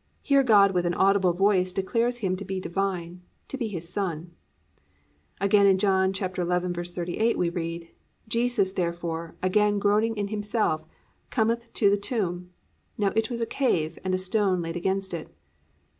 "+ 0.00 0.22
Here 0.22 0.44
God 0.44 0.70
with 0.70 0.86
an 0.86 0.94
audible 0.94 1.32
voice 1.32 1.72
declares 1.72 2.18
Him 2.18 2.36
to 2.36 2.44
be 2.44 2.60
Divine, 2.60 3.22
to 3.48 3.58
be 3.58 3.66
His 3.66 3.88
Son. 3.88 4.30
Again 5.40 5.66
in 5.66 5.78
John 5.78 6.12
11:38 6.12 7.34
we 7.34 7.50
read, 7.50 7.90
+"Jesus, 8.28 8.70
therefore, 8.70 9.34
again 9.42 9.80
groaning 9.80 10.16
in 10.16 10.28
himself 10.28 10.86
cometh 11.30 11.72
to 11.72 11.90
the 11.90 11.96
tomb. 11.96 12.50
Now 12.96 13.12
it 13.16 13.28
was 13.30 13.40
a 13.40 13.46
cave, 13.46 13.98
and 14.04 14.14
a 14.14 14.16
stone 14.16 14.62
laid 14.62 14.76
against 14.76 15.12
it." 15.12 15.34